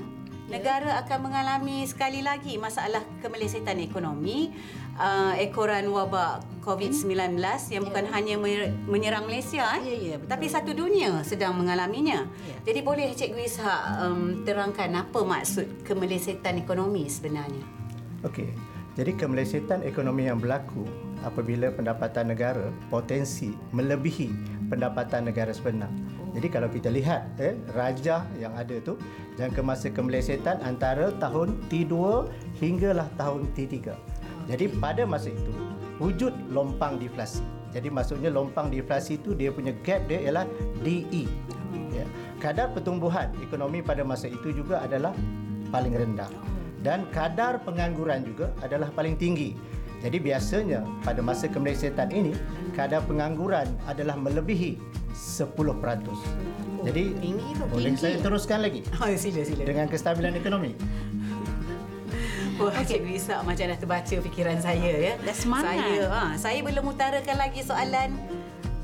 negara 0.47 1.01
akan 1.01 1.19
mengalami 1.25 1.83
sekali 1.83 2.21
lagi 2.21 2.55
masalah 2.55 3.01
kemelesetan 3.19 3.81
ekonomi 3.81 4.53
uh, 4.95 5.35
ekoran 5.35 5.89
wabak 5.89 6.39
COVID-19 6.63 7.35
yang 7.67 7.83
bukan 7.83 8.05
hanya 8.07 8.35
mer- 8.37 8.71
menyerang 8.85 9.25
Malaysia 9.25 9.75
eh, 9.75 9.83
Ya, 9.83 9.95
ya, 9.97 10.15
betul. 10.15 10.29
tapi 10.31 10.45
satu 10.47 10.71
dunia 10.71 11.19
sedang 11.23 11.55
mengalaminya. 11.55 12.29
Ya. 12.45 12.55
Jadi 12.63 12.79
boleh 12.79 13.11
Cikgu 13.11 13.41
Ishak 13.41 13.81
um, 13.99 14.21
terangkan 14.43 14.91
apa 14.93 15.19
maksud 15.19 15.83
kemelesetan 15.83 16.59
ekonomi 16.59 17.07
sebenarnya? 17.07 17.63
Okey. 18.21 18.76
Jadi 18.97 19.13
kemelesetan 19.13 19.85
ekonomi 19.85 20.25
yang 20.25 20.41
berlaku 20.41 20.81
apabila 21.21 21.69
pendapatan 21.69 22.33
negara 22.33 22.73
potensi 22.89 23.53
melebihi 23.69 24.33
pendapatan 24.73 25.29
negara 25.29 25.53
sebenar. 25.53 25.93
Jadi 26.33 26.49
kalau 26.49 26.65
kita 26.65 26.89
lihat 26.89 27.29
eh 27.37 27.53
rajah 27.77 28.25
yang 28.41 28.57
ada 28.57 28.81
tu 28.81 28.97
jangka 29.37 29.61
masa 29.61 29.93
kemelesetan 29.93 30.57
antara 30.65 31.13
tahun 31.21 31.61
T2 31.69 31.93
hinggalah 32.57 33.05
tahun 33.21 33.45
T3. 33.53 33.93
Jadi 34.49 34.65
pada 34.81 35.05
masa 35.05 35.29
itu 35.29 35.53
wujud 36.01 36.33
lompang 36.49 36.97
deflasi. 36.97 37.45
Jadi 37.77 37.93
maksudnya 37.93 38.33
lompang 38.33 38.73
deflasi 38.73 39.21
itu 39.21 39.37
dia 39.37 39.53
punya 39.53 39.77
gap 39.85 40.09
dia 40.09 40.25
ialah 40.25 40.49
DE. 40.81 41.29
Ya. 41.93 42.05
Kadar 42.41 42.73
pertumbuhan 42.73 43.29
ekonomi 43.45 43.85
pada 43.85 44.01
masa 44.01 44.25
itu 44.25 44.49
juga 44.49 44.81
adalah 44.81 45.13
paling 45.69 45.93
rendah 45.93 46.56
dan 46.85 47.09
kadar 47.09 47.61
pengangguran 47.63 48.21
juga 48.25 48.53
adalah 48.61 48.89
paling 48.93 49.17
tinggi. 49.17 49.57
Jadi 49.97 50.21
biasanya 50.21 50.85
pada 51.01 51.25
masa 51.25 51.49
kemelesetan 51.49 52.13
ini 52.13 52.33
kadar 52.77 53.01
pengangguran 53.09 53.65
adalah 53.89 54.13
melebihi 54.13 54.77
10%. 55.09 55.57
Jadi 56.85 57.03
tinggi 57.17 57.47
tu. 57.57 57.65
boleh 57.65 57.89
Tinggi. 57.89 58.01
saya 58.05 58.15
teruskan 58.21 58.61
lagi 58.61 58.85
Oh, 59.01 59.09
sila 59.17 59.41
sila. 59.41 59.65
dengan 59.65 59.89
kestabilan 59.89 60.37
ekonomi. 60.37 60.77
Wah, 62.61 62.73
okay. 62.73 62.97
Cikgu 62.97 63.11
Ishak 63.17 63.39
macam 63.45 63.65
dah 63.69 63.77
terbaca 63.77 64.15
fikiran 64.21 64.57
saya 64.61 64.91
ya. 64.97 65.13
Dah 65.21 65.35
semangat. 65.37 65.77
Saya, 65.77 66.01
ha, 66.09 66.21
saya 66.37 66.59
belum 66.65 66.89
utarakan 66.89 67.35
lagi 67.37 67.61
soalan. 67.61 68.09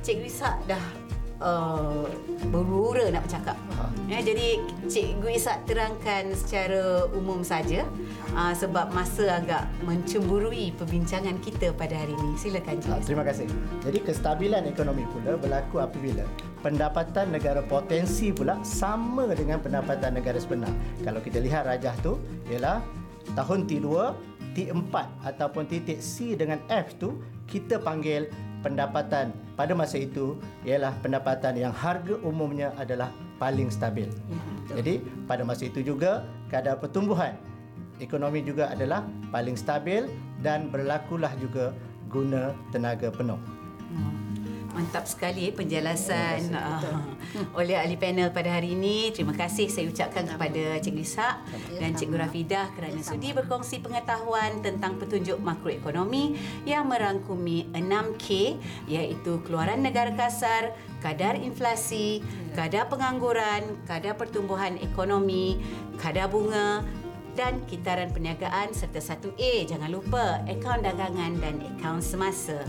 Cikgu 0.06 0.26
Ishak 0.30 0.56
dah 0.70 0.84
uh, 1.42 2.06
berura 2.50 3.10
nak 3.10 3.26
bercakap. 3.26 3.58
Ya, 4.12 4.20
jadi 4.20 4.60
Cikgu 4.92 5.40
Ishak 5.40 5.64
terangkan 5.64 6.36
secara 6.36 7.08
umum 7.16 7.40
saja 7.40 7.88
uh, 8.36 8.52
sebab 8.52 8.92
masa 8.92 9.40
agak 9.40 9.64
mencemburui 9.88 10.76
perbincangan 10.76 11.40
kita 11.40 11.72
pada 11.72 11.96
hari 11.96 12.12
ini. 12.12 12.36
Silakan 12.36 12.84
Cikgu 12.84 12.92
Ah, 12.92 13.00
Ishak. 13.00 13.08
Terima 13.08 13.24
kasih. 13.24 13.48
Jadi 13.80 14.00
kestabilan 14.04 14.68
ekonomi 14.68 15.08
pula 15.08 15.40
berlaku 15.40 15.80
apabila 15.80 16.28
pendapatan 16.60 17.32
negara 17.32 17.64
potensi 17.64 18.36
pula 18.36 18.60
sama 18.68 19.32
dengan 19.32 19.64
pendapatan 19.64 20.20
negara 20.20 20.36
sebenar. 20.36 20.72
Kalau 21.00 21.24
kita 21.24 21.40
lihat 21.40 21.64
rajah 21.64 21.96
tu 22.04 22.20
ialah 22.52 22.84
tahun 23.40 23.72
T2, 23.72 23.88
T4 24.52 24.96
ataupun 25.24 25.64
titik 25.72 26.04
C 26.04 26.36
dengan 26.36 26.60
F 26.68 27.00
tu 27.00 27.24
kita 27.48 27.80
panggil 27.80 28.28
pendapatan 28.64 29.36
pada 29.60 29.76
masa 29.76 30.00
itu 30.00 30.40
ialah 30.64 30.96
pendapatan 31.04 31.56
yang 31.60 31.76
harga 31.76 32.16
umumnya 32.24 32.72
adalah 32.80 33.12
paling 33.44 33.68
stabil. 33.68 34.08
Jadi 34.72 35.04
pada 35.28 35.44
masa 35.44 35.68
itu 35.68 35.84
juga 35.84 36.24
kadar 36.48 36.80
pertumbuhan 36.80 37.36
ekonomi 38.00 38.40
juga 38.40 38.72
adalah 38.72 39.04
paling 39.36 39.60
stabil 39.60 40.08
dan 40.40 40.72
berlakulah 40.72 41.36
juga 41.44 41.76
guna 42.08 42.56
tenaga 42.72 43.12
penuh. 43.12 43.38
Hmm. 43.92 44.23
Mantap 44.74 45.06
sekali 45.06 45.50
eh, 45.50 45.54
penjelasan. 45.54 46.50
Uh, 46.50 46.98
oleh 47.54 47.78
ahli 47.78 47.94
panel 47.94 48.34
pada 48.34 48.50
hari 48.58 48.74
ini. 48.74 49.14
Terima 49.14 49.38
kasih 49.38 49.70
saya 49.70 49.86
ucapkan 49.86 50.26
kepada 50.26 50.82
Cikgu 50.82 51.02
Ishak 51.06 51.36
dan 51.78 51.94
Cikgu 51.94 52.18
Rafidah 52.18 52.74
kerana 52.74 53.00
sudi 53.06 53.38
berkongsi 53.38 53.86
pengetahuan 53.86 54.66
tentang 54.66 54.98
petunjuk 54.98 55.38
makroekonomi 55.46 56.38
yang 56.66 56.90
merangkumi 56.90 57.70
6K 57.70 58.58
iaitu 58.90 59.46
keluaran 59.46 59.86
negara 59.86 60.10
kasar, 60.18 60.74
kadar 61.06 61.38
inflasi, 61.38 62.26
kadar 62.58 62.90
pengangguran, 62.90 63.78
kadar 63.86 64.18
pertumbuhan 64.18 64.82
ekonomi, 64.82 65.62
kadar 66.02 66.34
bunga 66.34 66.82
dan 67.34 67.62
kitaran 67.66 68.14
perniagaan 68.14 68.74
serta 68.74 69.02
1A 69.02 69.66
jangan 69.66 69.90
lupa 69.90 70.42
akaun 70.46 70.86
dagangan 70.86 71.34
dan 71.42 71.62
akaun 71.78 72.02
semasa. 72.02 72.62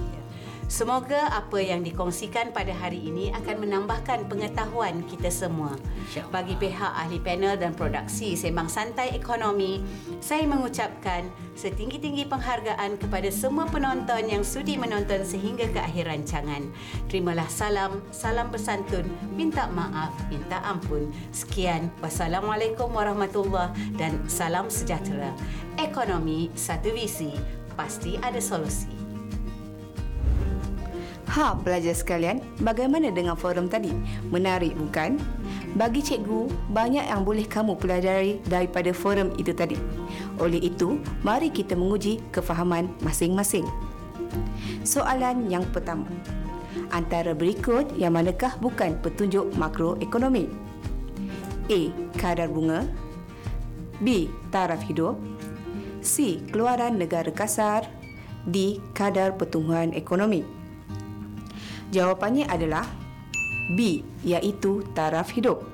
Semoga 0.65 1.29
apa 1.29 1.61
yang 1.61 1.85
dikongsikan 1.85 2.49
pada 2.57 2.73
hari 2.73 2.97
ini 2.97 3.29
akan 3.37 3.69
menambahkan 3.69 4.25
pengetahuan 4.33 5.05
kita 5.05 5.29
semua. 5.29 5.77
Bagi 6.33 6.57
pihak 6.57 6.93
ahli 7.05 7.21
panel 7.21 7.61
dan 7.61 7.77
produksi 7.77 8.33
Sembang 8.33 8.73
Santai 8.73 9.13
Ekonomi, 9.13 9.85
saya 10.25 10.49
mengucapkan 10.49 11.29
setinggi-tinggi 11.53 12.25
penghargaan 12.27 12.97
kepada 12.97 13.29
semua 13.29 13.69
penonton 13.69 14.25
yang 14.25 14.41
sudi 14.41 14.81
menonton 14.81 15.21
sehingga 15.23 15.69
ke 15.69 15.81
akhir 15.85 16.09
rancangan. 16.09 16.65
Terimalah 17.13 17.47
salam, 17.53 18.01
salam 18.09 18.49
bersantun, 18.49 19.05
minta 19.37 19.69
maaf, 19.69 20.17
minta 20.33 20.65
ampun. 20.65 21.13
Sekian, 21.29 21.93
wassalamualaikum 22.01 22.89
warahmatullahi 22.89 23.77
dan 24.01 24.17
salam 24.33 24.73
sejahtera. 24.73 25.29
Ekonomi 25.77 26.49
satu 26.57 26.89
visi, 26.97 27.37
pasti 27.77 28.17
ada 28.19 28.41
solusi. 28.41 28.94
Ha, 31.25 31.57
pelajar 31.57 31.97
sekalian, 31.97 32.45
bagaimana 32.61 33.09
dengan 33.09 33.33
forum 33.33 33.65
tadi? 33.65 33.97
Menarik 34.29 34.77
bukan? 34.77 35.17
Bagi 35.73 36.05
cikgu, 36.05 36.53
banyak 36.71 37.09
yang 37.09 37.25
boleh 37.25 37.49
kamu 37.49 37.81
pelajari 37.81 38.45
daripada 38.45 38.93
forum 38.93 39.33
itu 39.41 39.57
tadi. 39.57 39.81
Oleh 40.37 40.61
itu, 40.61 41.01
mari 41.25 41.49
kita 41.49 41.73
menguji 41.75 42.21
kefahaman 42.29 42.93
masing-masing. 43.01 43.65
Soalan 44.85 45.49
yang 45.49 45.65
pertama. 45.73 46.05
Antara 46.93 47.33
berikut 47.33 47.97
yang 47.97 48.15
manakah 48.15 48.55
bukan 48.61 49.01
petunjuk 49.01 49.49
makroekonomi? 49.57 50.47
A. 51.73 51.81
Kadar 52.21 52.53
bunga 52.53 52.85
B. 54.05 54.29
Taraf 54.53 54.85
hidup 54.85 55.17
C. 56.05 56.45
Keluaran 56.53 57.01
negara 57.01 57.33
kasar 57.33 57.89
D. 58.45 58.79
Kadar 58.93 59.35
pertumbuhan 59.41 59.97
ekonomi 59.97 60.45
Jawapannya 61.93 62.49
adalah 62.49 62.87
B 63.77 64.05
iaitu 64.25 64.85
taraf 64.93 65.33
hidup. 65.33 65.65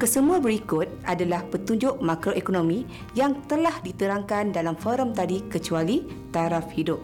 Kesemua 0.00 0.42
berikut 0.42 0.90
adalah 1.06 1.46
petunjuk 1.46 2.02
makroekonomi 2.02 2.82
yang 3.14 3.38
telah 3.46 3.78
diterangkan 3.84 4.50
dalam 4.50 4.74
forum 4.74 5.14
tadi 5.14 5.46
kecuali 5.46 6.02
taraf 6.34 6.74
hidup. 6.74 6.98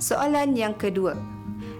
Soalan 0.00 0.56
yang 0.56 0.72
kedua. 0.74 1.14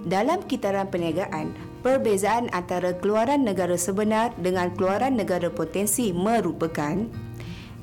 Dalam 0.02 0.42
kitaran 0.50 0.90
perniagaan, 0.90 1.54
perbezaan 1.80 2.50
antara 2.52 2.92
keluaran 2.98 3.46
negara 3.46 3.78
sebenar 3.78 4.34
dengan 4.36 4.74
keluaran 4.74 5.14
negara 5.16 5.48
potensi 5.48 6.12
merupakan 6.12 7.06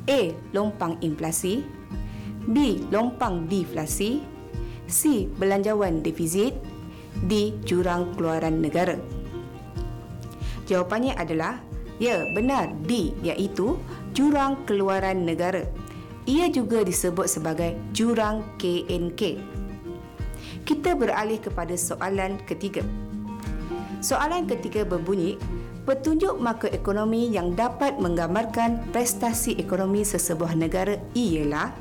A. 0.06 0.22
Lompang 0.54 1.00
inflasi 1.02 1.64
B. 2.46 2.84
Lompang 2.94 3.50
deflasi 3.50 4.22
C. 4.86 5.26
Belanjawan 5.38 6.06
defisit 6.06 6.56
D. 7.26 7.58
Jurang 7.66 8.16
keluaran 8.16 8.62
negara 8.62 8.98
Jawapannya 10.70 11.18
adalah 11.18 11.60
Ya, 12.00 12.24
benar 12.32 12.72
D 12.88 13.12
iaitu 13.20 13.76
jurang 14.16 14.64
keluaran 14.64 15.28
negara. 15.28 15.68
Ia 16.24 16.48
juga 16.48 16.80
disebut 16.80 17.28
sebagai 17.28 17.76
jurang 17.92 18.40
KNK. 18.56 19.36
Kita 20.64 20.96
beralih 20.96 21.44
kepada 21.44 21.76
soalan 21.76 22.40
ketiga. 22.48 22.88
Soalan 24.00 24.48
ketiga 24.48 24.88
berbunyi, 24.88 25.36
petunjuk 25.84 26.40
makroekonomi 26.40 27.36
yang 27.36 27.52
dapat 27.52 28.00
menggambarkan 28.00 28.88
prestasi 28.96 29.60
ekonomi 29.60 30.08
sesebuah 30.08 30.56
negara 30.56 30.96
ialah 31.12 31.76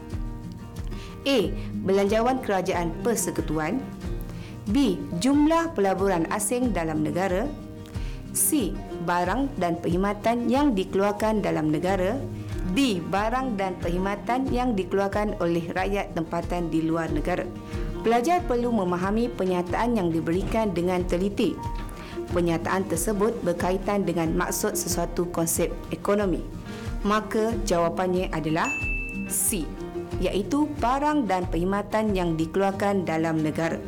A. 1.28 1.38
Belanjawan 1.86 2.42
kerajaan 2.42 2.90
persekutuan 3.06 3.78
B. 4.68 5.00
Jumlah 5.24 5.72
pelaburan 5.72 6.28
asing 6.28 6.76
dalam 6.76 7.00
negara 7.00 7.48
C. 8.36 8.76
Barang 9.08 9.48
dan 9.56 9.80
perkhidmatan 9.80 10.52
yang 10.52 10.76
dikeluarkan 10.76 11.40
dalam 11.40 11.72
negara 11.72 12.20
D. 12.76 13.00
Barang 13.00 13.56
dan 13.56 13.80
perkhidmatan 13.80 14.52
yang 14.52 14.76
dikeluarkan 14.76 15.40
oleh 15.40 15.72
rakyat 15.72 16.12
tempatan 16.12 16.68
di 16.68 16.84
luar 16.84 17.08
negara 17.08 17.48
Pelajar 18.04 18.44
perlu 18.44 18.68
memahami 18.68 19.32
penyataan 19.32 19.96
yang 19.96 20.12
diberikan 20.12 20.76
dengan 20.76 21.00
teliti 21.08 21.56
Pernyataan 22.28 22.84
tersebut 22.84 23.40
berkaitan 23.40 24.04
dengan 24.04 24.36
maksud 24.36 24.76
sesuatu 24.76 25.32
konsep 25.32 25.72
ekonomi 25.88 26.44
Maka 27.08 27.56
jawapannya 27.64 28.28
adalah 28.36 28.68
C 29.32 29.64
iaitu 30.18 30.66
barang 30.82 31.30
dan 31.30 31.46
perkhidmatan 31.46 32.10
yang 32.10 32.34
dikeluarkan 32.34 33.06
dalam 33.06 33.38
negara. 33.38 33.78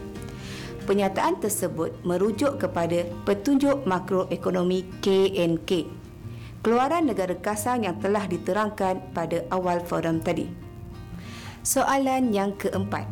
Pernyataan 0.91 1.39
tersebut 1.39 1.95
merujuk 2.03 2.59
kepada 2.59 3.07
petunjuk 3.23 3.87
makroekonomi 3.87 4.83
KNK, 4.99 5.87
keluaran 6.67 7.07
negara 7.07 7.39
kasar 7.39 7.79
yang 7.79 8.03
telah 8.03 8.27
diterangkan 8.27 8.99
pada 9.15 9.47
awal 9.55 9.79
forum 9.87 10.19
tadi. 10.19 10.51
Soalan 11.63 12.35
yang 12.35 12.59
keempat. 12.59 13.07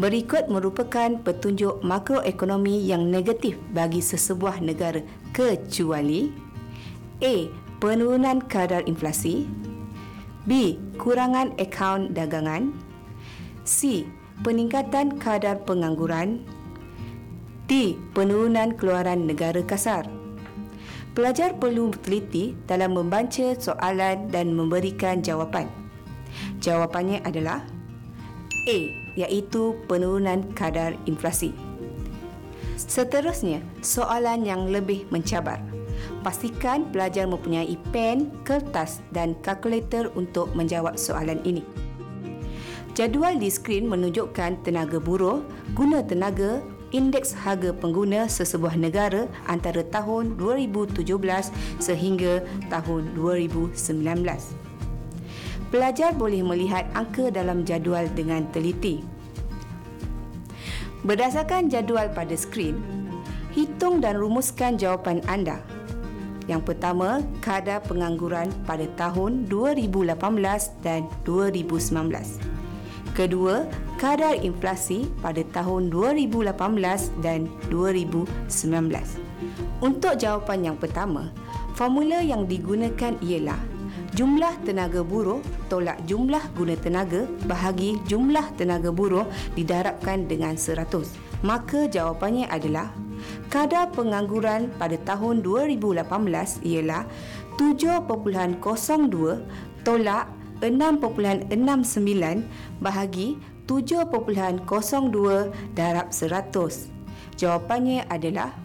Berikut 0.00 0.48
merupakan 0.48 1.12
petunjuk 1.20 1.84
makroekonomi 1.84 2.80
yang 2.80 3.04
negatif 3.04 3.60
bagi 3.76 4.00
sesebuah 4.00 4.64
negara 4.64 5.04
kecuali 5.36 6.32
A. 7.20 7.52
Penurunan 7.84 8.40
kadar 8.48 8.88
inflasi 8.88 9.44
B. 10.48 10.80
Kurangan 10.96 11.52
akaun 11.60 12.16
dagangan 12.16 12.72
C. 13.68 14.08
Peningkatan 14.40 15.20
kadar 15.20 15.60
pengangguran 15.68 16.56
D. 17.68 18.00
Penurunan 18.16 18.72
keluaran 18.80 19.28
negara 19.28 19.60
kasar. 19.60 20.08
Pelajar 21.12 21.52
perlu 21.52 21.92
teliti 22.00 22.56
dalam 22.64 22.96
membaca 22.96 23.52
soalan 23.60 24.32
dan 24.32 24.56
memberikan 24.56 25.20
jawapan. 25.20 25.68
Jawapannya 26.64 27.20
adalah 27.28 27.60
A 28.64 28.78
iaitu 29.20 29.76
penurunan 29.84 30.48
kadar 30.56 30.96
inflasi. 31.04 31.52
Seterusnya, 32.80 33.60
soalan 33.84 34.48
yang 34.48 34.72
lebih 34.72 35.04
mencabar. 35.12 35.60
Pastikan 36.24 36.88
pelajar 36.88 37.28
mempunyai 37.28 37.76
pen, 37.92 38.32
kertas 38.48 39.04
dan 39.12 39.36
kalkulator 39.44 40.08
untuk 40.16 40.56
menjawab 40.56 40.96
soalan 40.96 41.44
ini. 41.44 41.60
Jadual 42.96 43.36
di 43.36 43.52
skrin 43.52 43.84
menunjukkan 43.84 44.64
tenaga 44.64 44.96
buruh, 44.96 45.44
guna 45.76 46.00
tenaga, 46.00 46.64
indeks 46.90 47.36
harga 47.36 47.74
pengguna 47.76 48.28
sesebuah 48.28 48.76
negara 48.80 49.28
antara 49.44 49.84
tahun 49.84 50.40
2017 50.40 51.04
sehingga 51.82 52.40
tahun 52.72 53.12
2019. 53.16 53.76
Pelajar 55.68 56.16
boleh 56.16 56.40
melihat 56.40 56.88
angka 56.96 57.28
dalam 57.28 57.68
jadual 57.68 58.08
dengan 58.16 58.48
teliti. 58.56 59.04
Berdasarkan 61.04 61.68
jadual 61.68 62.08
pada 62.16 62.32
skrin, 62.34 62.80
hitung 63.52 64.00
dan 64.00 64.16
rumuskan 64.16 64.80
jawapan 64.80 65.20
anda. 65.28 65.60
Yang 66.48 66.72
pertama, 66.72 67.20
kadar 67.44 67.84
pengangguran 67.84 68.48
pada 68.64 68.88
tahun 68.96 69.44
2018 69.52 70.16
dan 70.80 71.04
2019. 71.28 72.40
Kedua, 73.12 73.68
kadar 73.98 74.38
inflasi 74.38 75.10
pada 75.18 75.42
tahun 75.50 75.90
2018 75.90 76.54
dan 77.18 77.50
2019. 77.66 78.30
Untuk 79.82 80.14
jawapan 80.14 80.72
yang 80.72 80.78
pertama, 80.78 81.34
formula 81.74 82.22
yang 82.22 82.46
digunakan 82.46 83.18
ialah 83.18 83.58
jumlah 84.14 84.54
tenaga 84.62 85.02
buruh 85.02 85.42
tolak 85.66 85.98
jumlah 86.08 86.40
guna 86.56 86.74
tenaga 86.78 87.26
bahagi 87.44 88.00
jumlah 88.08 88.54
tenaga 88.54 88.94
buruh 88.94 89.26
didarabkan 89.58 90.30
dengan 90.30 90.54
100. 90.54 91.28
Maka 91.42 91.86
jawapannya 91.86 92.50
adalah 92.50 92.90
kadar 93.50 93.90
pengangguran 93.94 94.70
pada 94.78 94.96
tahun 95.06 95.42
2018 95.42 96.06
ialah 96.66 97.06
7.02 97.58 99.86
tolak 99.86 100.26
6.69 100.58 101.54
bahagi 102.82 103.38
7.02 103.68 104.64
darab 105.76 106.08
100. 106.08 106.88
Jawapannya 107.36 108.08
adalah 108.08 108.56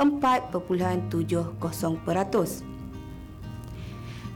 4.70%. 0.00 1.12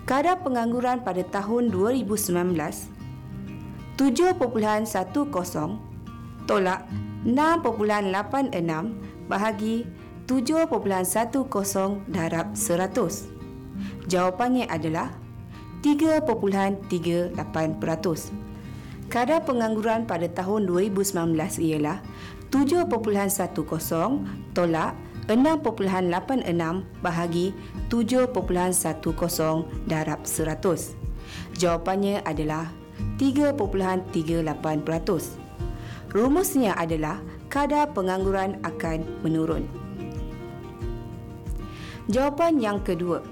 Kadar 0.06 0.38
pengangguran 0.44 1.02
pada 1.02 1.26
tahun 1.26 1.74
2019 1.74 2.94
7.10 3.96 4.84
tolak 6.46 6.86
6.86 7.26 8.54
bahagi 9.26 9.82
7.10 10.30 12.06
darab 12.06 12.54
100. 12.54 14.06
Jawapannya 14.06 14.70
adalah 14.70 15.10
3.38%. 15.82 18.45
Kadar 19.06 19.46
pengangguran 19.46 20.02
pada 20.02 20.26
tahun 20.26 20.66
2019 20.66 21.14
ialah 21.62 22.02
7.10 22.50 22.90
tolak 24.50 24.98
6.86 25.30 26.42
bahagi 27.02 27.54
7.10 27.90 29.64
darab 29.86 30.26
100. 30.26 30.94
Jawapannya 31.58 32.22
adalah 32.26 32.70
3.38%. 33.18 36.14
Rumusnya 36.14 36.78
adalah 36.78 37.18
kadar 37.50 37.90
pengangguran 37.94 38.58
akan 38.62 39.04
menurun. 39.26 39.66
Jawapan 42.06 42.62
yang 42.62 42.78
kedua. 42.82 43.22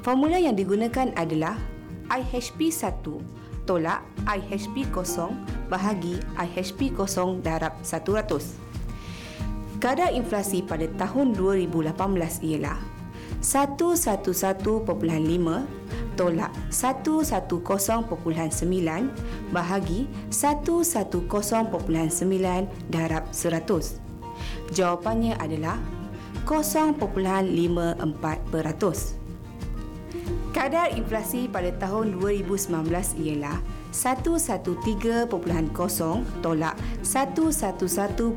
Formula 0.00 0.40
yang 0.40 0.56
digunakan 0.56 1.12
adalah 1.12 1.60
IHP 2.08 2.72
1 2.72 3.04
tolak 3.64 4.04
IHP 4.24 4.86
kosong 4.92 5.36
bahagi 5.70 6.18
IHP 6.36 6.90
kosong 6.94 7.42
darab 7.44 7.72
100. 7.82 8.70
Kadar 9.80 10.12
inflasi 10.12 10.60
pada 10.60 10.84
tahun 11.00 11.32
2018 11.32 12.44
ialah 12.44 12.76
111.5 13.40 14.60
tolak 16.20 16.52
110.9 16.68 18.04
bahagi 19.48 20.04
110.9 20.28 22.68
darab 22.92 23.24
100. 23.32 24.76
Jawapannya 24.76 25.40
adalah 25.40 25.80
0.54%. 26.44 29.19
Kadar 30.50 30.90
inflasi 30.98 31.46
pada 31.46 31.70
tahun 31.78 32.18
2019 32.18 32.74
ialah 33.22 33.62
113.0 33.94 35.30
tolak 36.42 36.74
111.5 37.06 38.34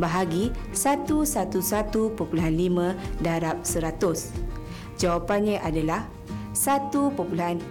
bahagi 0.00 0.48
111.5 0.72 2.24
darab 3.20 3.60
100. 3.60 4.96
Jawapannya 4.96 5.60
adalah 5.60 6.08
1.35%. 6.56 7.68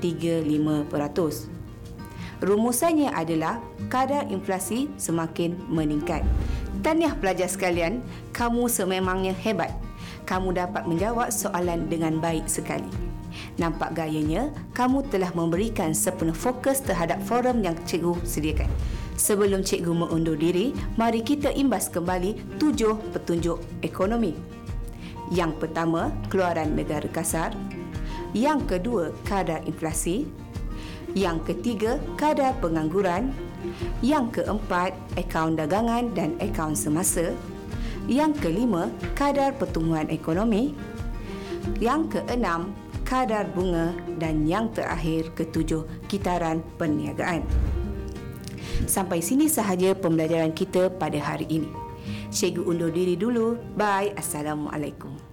Rumusannya 2.37 3.09
adalah 3.17 3.57
kadar 3.89 4.29
inflasi 4.29 4.93
semakin 5.01 5.57
meningkat. 5.65 6.21
Tahniah 6.85 7.17
pelajar 7.17 7.49
sekalian, 7.49 8.05
kamu 8.29 8.69
sememangnya 8.69 9.33
hebat. 9.33 9.86
Kamu 10.27 10.51
dapat 10.51 10.83
menjawab 10.83 11.31
soalan 11.31 11.87
dengan 11.87 12.19
baik 12.19 12.51
sekali. 12.51 12.91
Nampak 13.55 13.95
gayanya, 13.95 14.51
kamu 14.75 15.07
telah 15.07 15.31
memberikan 15.31 15.95
sepenuh 15.95 16.35
fokus 16.35 16.83
terhadap 16.83 17.23
forum 17.23 17.63
yang 17.63 17.79
cikgu 17.87 18.19
sediakan. 18.27 18.67
Sebelum 19.17 19.65
cikgu 19.65 19.93
mengundur 19.95 20.37
diri, 20.37 20.75
mari 20.99 21.25
kita 21.25 21.49
imbas 21.55 21.89
kembali 21.89 22.59
tujuh 22.61 22.99
petunjuk 23.15 23.57
ekonomi. 23.81 24.37
Yang 25.33 25.63
pertama, 25.63 26.13
keluaran 26.29 26.77
negara 26.77 27.07
kasar. 27.09 27.55
Yang 28.35 28.77
kedua, 28.77 29.15
kadar 29.25 29.63
inflasi. 29.65 30.27
Yang 31.15 31.55
ketiga, 31.55 31.97
kadar 32.19 32.53
pengangguran. 32.61 33.33
Yang 34.05 34.43
keempat, 34.43 34.93
akaun 35.17 35.57
dagangan 35.57 36.13
dan 36.13 36.37
akaun 36.37 36.77
semasa. 36.77 37.33
Yang 38.07 38.47
kelima, 38.47 38.87
kadar 39.19 39.51
pertumbuhan 39.59 40.07
ekonomi. 40.07 40.71
Yang 41.83 42.19
keenam, 42.19 42.71
kadar 43.03 43.51
bunga 43.51 43.91
dan 44.15 44.47
yang 44.47 44.71
terakhir 44.71 45.35
ketujuh, 45.35 45.83
kitaran 46.07 46.63
perniagaan. 46.79 47.43
Sampai 48.87 49.19
sini 49.19 49.51
sahaja 49.51 49.91
pembelajaran 49.91 50.55
kita 50.55 50.87
pada 50.95 51.19
hari 51.19 51.51
ini. 51.51 51.71
Cikgu 52.31 52.63
undur 52.63 52.91
diri 52.95 53.19
dulu. 53.19 53.59
Bye. 53.75 54.15
Assalamualaikum. 54.15 55.26